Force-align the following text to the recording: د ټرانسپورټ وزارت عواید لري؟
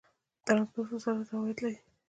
د 0.03 0.03
ټرانسپورټ 0.45 0.87
وزارت 0.91 1.27
عواید 1.33 1.57
لري؟ 1.63 1.77